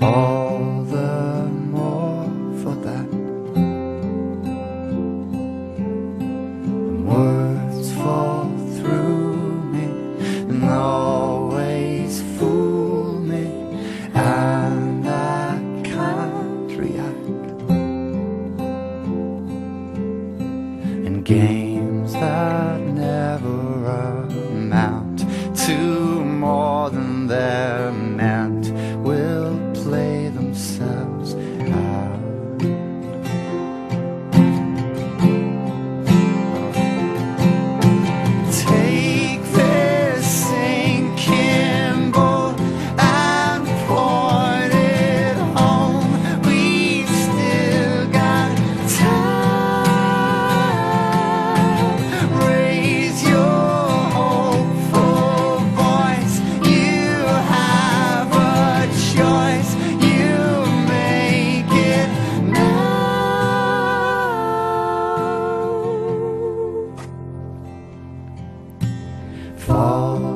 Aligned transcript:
all 0.00 0.84
the 0.84 1.44
more 1.70 2.24
for 2.62 2.74
that. 2.86 3.06
And 6.64 7.06
words 7.06 7.92
fall 7.92 8.48
through 8.76 9.36
me 9.72 9.86
and 10.48 10.64
always 10.64 12.22
fool 12.38 13.18
me, 13.20 13.44
and 14.14 15.08
I 15.08 15.58
can't 15.82 16.70
react 16.78 17.26
and 21.06 21.24
gain. 21.24 21.67
Falling 69.68 70.27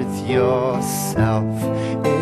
with 0.00 0.30
yourself. 0.30 2.19